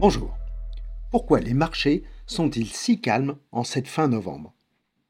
Bonjour. 0.00 0.38
Pourquoi 1.10 1.40
les 1.40 1.54
marchés 1.54 2.04
sont-ils 2.24 2.68
si 2.68 3.00
calmes 3.00 3.36
en 3.50 3.64
cette 3.64 3.88
fin 3.88 4.06
novembre? 4.06 4.54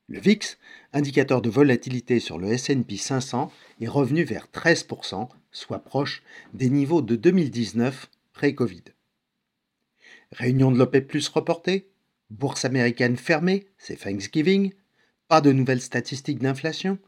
Le 0.06 0.18
VIX, 0.18 0.56
indicateur 0.94 1.42
de 1.42 1.50
volatilité 1.50 2.20
sur 2.20 2.38
le 2.38 2.56
SP 2.56 2.96
500, 2.96 3.52
est 3.82 3.86
revenu 3.86 4.24
vers 4.24 4.48
13%, 4.50 5.28
soit 5.52 5.80
proche 5.80 6.22
des 6.54 6.70
niveaux 6.70 7.02
de 7.02 7.16
2019 7.16 8.08
pré-Covid. 8.32 8.84
Réunion 10.32 10.72
de 10.72 10.78
l'OPEP 10.78 11.06
Plus 11.06 11.28
reportée, 11.28 11.90
bourse 12.30 12.64
américaine 12.64 13.18
fermée, 13.18 13.66
c'est 13.76 14.00
Thanksgiving, 14.00 14.72
pas 15.28 15.42
de 15.42 15.52
nouvelles 15.52 15.82
statistiques 15.82 16.38
d'inflation, 16.38 16.98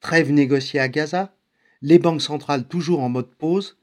trêve 0.00 0.32
négociée 0.32 0.80
à 0.80 0.88
Gaza, 0.88 1.36
les 1.82 1.98
banques 1.98 2.22
centrales 2.22 2.66
toujours 2.66 3.00
en 3.00 3.10
mode 3.10 3.34
pause, 3.34 3.76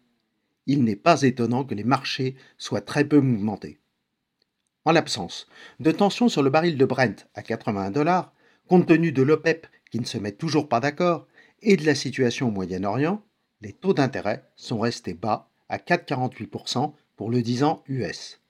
il 0.65 0.83
n'est 0.83 0.95
pas 0.95 1.21
étonnant 1.21 1.63
que 1.63 1.75
les 1.75 1.83
marchés 1.83 2.35
soient 2.57 2.81
très 2.81 3.05
peu 3.05 3.19
mouvementés. 3.19 3.79
En 4.85 4.91
l'absence 4.91 5.47
de 5.79 5.91
tensions 5.91 6.29
sur 6.29 6.43
le 6.43 6.49
baril 6.49 6.77
de 6.77 6.85
Brent 6.85 7.27
à 7.33 7.41
81 7.41 7.91
dollars, 7.91 8.33
compte 8.67 8.87
tenu 8.87 9.11
de 9.11 9.23
l'OPEP 9.23 9.67
qui 9.91 9.99
ne 9.99 10.05
se 10.05 10.17
met 10.17 10.31
toujours 10.31 10.69
pas 10.69 10.79
d'accord 10.79 11.27
et 11.61 11.77
de 11.77 11.85
la 11.85 11.95
situation 11.95 12.49
au 12.49 12.51
Moyen-Orient, 12.51 13.23
les 13.61 13.73
taux 13.73 13.93
d'intérêt 13.93 14.43
sont 14.55 14.79
restés 14.79 15.13
bas 15.13 15.49
à 15.69 15.77
4,48% 15.77 16.93
pour 17.15 17.29
le 17.31 17.41
10 17.41 17.63
ans 17.63 17.83
US. 17.87 18.41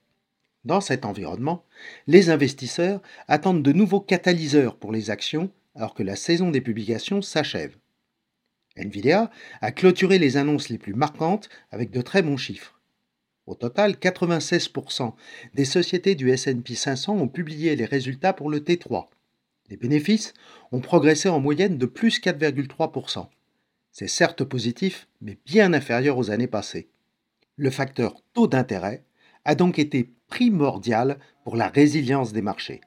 Dans 0.64 0.80
cet 0.80 1.04
environnement, 1.04 1.64
les 2.06 2.28
investisseurs 2.28 3.00
attendent 3.28 3.62
de 3.62 3.72
nouveaux 3.72 4.00
catalyseurs 4.00 4.76
pour 4.76 4.92
les 4.92 5.10
actions 5.10 5.50
alors 5.74 5.94
que 5.94 6.02
la 6.02 6.16
saison 6.16 6.50
des 6.50 6.60
publications 6.60 7.22
s'achève. 7.22 7.76
Nvidia 8.76 9.30
a 9.60 9.72
clôturé 9.72 10.18
les 10.18 10.36
annonces 10.36 10.68
les 10.68 10.78
plus 10.78 10.94
marquantes 10.94 11.48
avec 11.70 11.90
de 11.90 12.02
très 12.02 12.22
bons 12.22 12.36
chiffres. 12.36 12.80
Au 13.46 13.54
total, 13.54 13.92
96% 13.92 15.14
des 15.54 15.64
sociétés 15.64 16.14
du 16.14 16.34
SP 16.34 16.74
500 16.74 17.16
ont 17.16 17.28
publié 17.28 17.76
les 17.76 17.84
résultats 17.84 18.32
pour 18.32 18.50
le 18.50 18.60
T3. 18.60 19.08
Les 19.68 19.76
bénéfices 19.76 20.34
ont 20.72 20.80
progressé 20.80 21.28
en 21.28 21.40
moyenne 21.40 21.78
de 21.78 21.86
plus 21.86 22.20
4,3%. 22.20 23.28
C'est 23.92 24.08
certes 24.08 24.44
positif, 24.44 25.08
mais 25.20 25.38
bien 25.46 25.72
inférieur 25.72 26.18
aux 26.18 26.30
années 26.30 26.46
passées. 26.46 26.88
Le 27.56 27.70
facteur 27.70 28.22
taux 28.34 28.46
d'intérêt 28.46 29.04
a 29.44 29.54
donc 29.54 29.78
été 29.78 30.12
primordial 30.26 31.18
pour 31.44 31.56
la 31.56 31.68
résilience 31.68 32.32
des 32.32 32.42
marchés. 32.42 32.80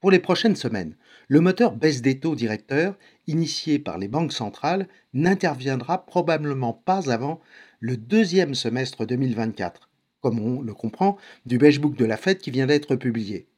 Pour 0.00 0.12
les 0.12 0.20
prochaines 0.20 0.54
semaines, 0.54 0.94
le 1.26 1.40
moteur 1.40 1.74
baisse 1.74 2.02
des 2.02 2.20
taux 2.20 2.36
directeurs, 2.36 2.96
initié 3.26 3.80
par 3.80 3.98
les 3.98 4.06
banques 4.06 4.32
centrales, 4.32 4.86
n'interviendra 5.12 6.06
probablement 6.06 6.72
pas 6.72 7.10
avant 7.12 7.40
le 7.80 7.96
deuxième 7.96 8.54
semestre 8.54 9.06
2024, 9.06 9.90
comme 10.20 10.38
on 10.38 10.62
le 10.62 10.72
comprend 10.72 11.16
du 11.46 11.58
beige 11.58 11.80
book 11.80 11.96
de 11.96 12.04
la 12.04 12.16
Fed 12.16 12.38
qui 12.38 12.52
vient 12.52 12.66
d'être 12.66 12.94
publié. 12.94 13.48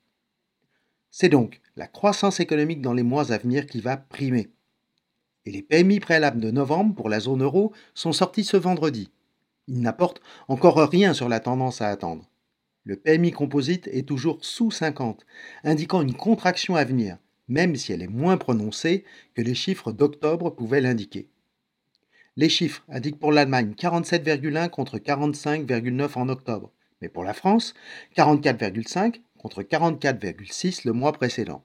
C'est 1.11 1.29
donc 1.29 1.61
la 1.77 1.87
croissance 1.87 2.41
économique 2.41 2.81
dans 2.81 2.95
les 2.95 3.03
mois 3.03 3.33
à 3.33 3.39
venir 3.39 3.67
qui 3.67 3.83
va 3.83 3.99
primer. 3.99 4.51
Et 5.45 5.51
les 5.51 5.63
PMI 5.63 6.01
préalables 6.01 6.41
de 6.41 6.51
novembre 6.51 6.95
pour 6.95 7.11
la 7.11 7.21
zone 7.21 7.43
euro 7.43 7.73
sont 7.95 8.13
sortis 8.13 8.45
ce 8.45 8.57
vendredi. 8.57 9.11
Ils 9.67 9.81
n'apportent 9.83 10.23
encore 10.49 10.89
rien 10.89 11.13
sur 11.13 11.29
la 11.29 11.41
tendance 11.41 11.83
à 11.83 11.89
attendre. 11.89 12.30
Le 12.91 12.97
PMI 12.97 13.31
composite 13.31 13.87
est 13.93 14.09
toujours 14.09 14.45
sous 14.45 14.73
50, 14.73 15.25
indiquant 15.63 16.03
une 16.03 16.13
contraction 16.13 16.75
à 16.75 16.83
venir, 16.83 17.19
même 17.47 17.77
si 17.77 17.93
elle 17.93 18.03
est 18.03 18.09
moins 18.09 18.37
prononcée 18.37 19.05
que 19.37 19.43
les 19.43 19.55
chiffres 19.55 19.93
d'octobre 19.93 20.51
pouvaient 20.51 20.81
l'indiquer. 20.81 21.29
Les 22.35 22.49
chiffres 22.49 22.83
indiquent 22.89 23.21
pour 23.21 23.31
l'Allemagne 23.31 23.75
47,1 23.79 24.71
contre 24.71 24.99
45,9 24.99 26.19
en 26.19 26.29
octobre, 26.29 26.73
mais 27.01 27.09
pour 27.09 27.23
la 27.23 27.33
France, 27.33 27.75
44,5 28.17 29.21
contre 29.39 29.63
44,6 29.63 30.81
le 30.85 30.93
mois 30.93 31.13
précédent. 31.13 31.65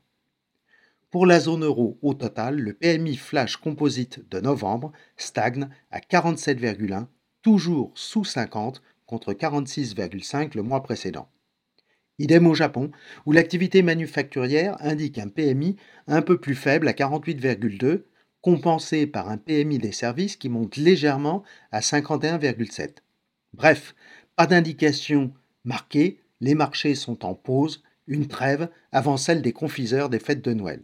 Pour 1.09 1.25
la 1.25 1.40
zone 1.40 1.64
euro 1.64 1.97
au 2.03 2.14
total, 2.14 2.59
le 2.59 2.74
PMI 2.74 3.16
flash 3.16 3.58
composite 3.58 4.30
de 4.30 4.40
novembre 4.40 4.91
stagne 5.18 5.69
à 5.90 6.02
47,1, 6.02 7.08
toujours 7.41 7.94
sous 7.96 8.25
50 8.25 8.84
contre 9.05 9.33
46,5 9.33 10.55
le 10.55 10.63
mois 10.63 10.83
précédent. 10.83 11.29
Idem 12.17 12.47
au 12.47 12.53
Japon, 12.53 12.91
où 13.25 13.31
l'activité 13.31 13.81
manufacturière 13.81 14.77
indique 14.79 15.17
un 15.17 15.27
PMI 15.27 15.75
un 16.07 16.21
peu 16.21 16.39
plus 16.39 16.55
faible 16.55 16.88
à 16.88 16.93
48,2, 16.93 18.03
compensé 18.41 19.07
par 19.07 19.29
un 19.29 19.38
PMI 19.38 19.79
des 19.79 19.91
services 19.91 20.38
qui 20.38 20.49
monte 20.49 20.77
légèrement 20.77 21.43
à 21.71 21.81
51,7. 21.81 22.97
Bref, 23.53 23.95
pas 24.35 24.47
d'indication 24.47 25.33
marquée, 25.63 26.19
les 26.41 26.55
marchés 26.55 26.95
sont 26.95 27.25
en 27.25 27.33
pause, 27.33 27.83
une 28.07 28.27
trêve 28.27 28.69
avant 28.91 29.17
celle 29.17 29.41
des 29.41 29.53
confiseurs 29.53 30.09
des 30.09 30.19
fêtes 30.19 30.43
de 30.43 30.53
Noël. 30.53 30.83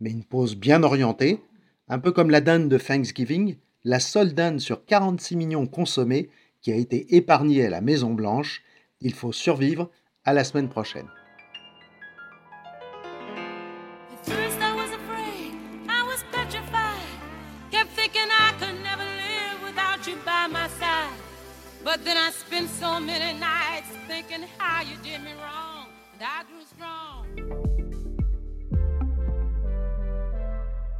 Mais 0.00 0.10
une 0.10 0.24
pause 0.24 0.54
bien 0.56 0.82
orientée, 0.82 1.40
un 1.88 1.98
peu 1.98 2.12
comme 2.12 2.30
la 2.30 2.40
dinde 2.40 2.68
de 2.68 2.78
Thanksgiving, 2.78 3.56
la 3.82 4.00
seule 4.00 4.32
dinde 4.32 4.60
sur 4.60 4.84
46 4.84 5.36
millions 5.36 5.66
consommés 5.66 6.30
qui 6.64 6.72
a 6.72 6.76
été 6.76 7.14
épargné 7.14 7.66
à 7.66 7.70
la 7.70 7.82
Maison 7.82 8.14
Blanche. 8.14 8.62
Il 9.02 9.12
faut 9.12 9.32
survivre 9.32 9.90
à 10.24 10.32
la 10.32 10.44
semaine 10.44 10.70
prochaine. 10.70 11.08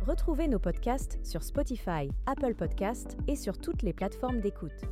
Retrouvez 0.07 0.49
nos 0.49 0.59
podcasts 0.59 1.19
sur 1.25 1.43
Spotify, 1.43 2.11
Apple 2.27 2.55
Podcasts 2.55 3.17
et 3.27 3.37
sur 3.37 3.57
toutes 3.57 3.83
les 3.83 3.95
plateformes 3.95 4.41
d'écoute. 4.41 4.85